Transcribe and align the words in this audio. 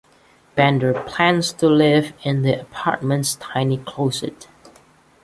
Bender 0.55 0.99
plans 1.05 1.53
to 1.53 1.67
live 1.69 2.13
in 2.23 2.41
the 2.41 2.59
apartment's 2.59 3.35
tiny 3.35 3.77
closet. 3.77 4.47